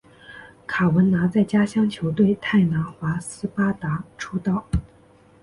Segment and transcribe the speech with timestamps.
[0.65, 4.65] 卡文拿在家乡球队泰拿华斯巴达出道。